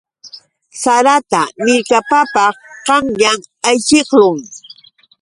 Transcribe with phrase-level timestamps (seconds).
[0.81, 2.55] Sarata millkapapaq
[2.85, 4.39] qanyan ayćhiqlun.